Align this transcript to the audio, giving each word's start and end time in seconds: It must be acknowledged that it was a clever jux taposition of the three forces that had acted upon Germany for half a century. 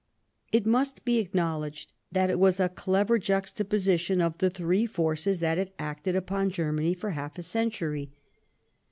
It 0.51 0.65
must 0.65 1.05
be 1.05 1.19
acknowledged 1.19 1.93
that 2.11 2.31
it 2.31 2.39
was 2.39 2.59
a 2.59 2.69
clever 2.69 3.19
jux 3.19 3.53
taposition 3.53 4.19
of 4.19 4.35
the 4.39 4.49
three 4.49 4.87
forces 4.87 5.41
that 5.41 5.59
had 5.59 5.73
acted 5.77 6.15
upon 6.15 6.49
Germany 6.49 6.95
for 6.95 7.11
half 7.11 7.37
a 7.37 7.43
century. 7.43 8.09